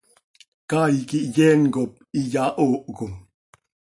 Caay 0.69 0.95
quih 1.09 1.27
yeen 1.35 1.61
cop 1.73 1.91
iyahoohcö. 2.19 3.07